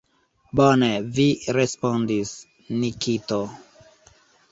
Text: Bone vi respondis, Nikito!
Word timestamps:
Bone 0.59 0.87
vi 1.17 1.25
respondis, 1.57 2.31
Nikito! 2.85 3.39